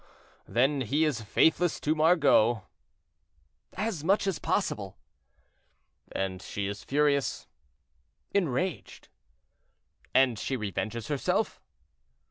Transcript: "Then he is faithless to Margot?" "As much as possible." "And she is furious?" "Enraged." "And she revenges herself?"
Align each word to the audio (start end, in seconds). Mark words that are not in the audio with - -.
"Then 0.47 0.81
he 0.81 1.05
is 1.05 1.21
faithless 1.21 1.79
to 1.81 1.93
Margot?" 1.93 2.65
"As 3.73 4.03
much 4.03 4.25
as 4.25 4.39
possible." 4.39 4.97
"And 6.11 6.41
she 6.41 6.65
is 6.65 6.83
furious?" 6.83 7.45
"Enraged." 8.31 9.09
"And 10.11 10.39
she 10.39 10.57
revenges 10.57 11.07
herself?" 11.07 11.61